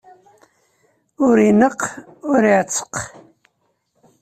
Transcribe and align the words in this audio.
Ur 1.25 1.35
ineqq, 1.49 1.81
ur 2.31 2.41
iɛetteq. 2.51 2.93